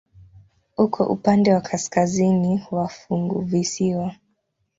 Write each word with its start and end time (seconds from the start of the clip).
Uko 0.77 1.01
upande 1.05 1.53
wa 1.53 1.61
kaskazini 1.61 2.63
wa 2.71 2.87
funguvisiwa. 2.87 4.11